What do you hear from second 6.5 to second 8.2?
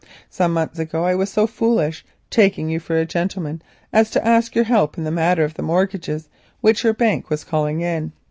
which your bank was calling in.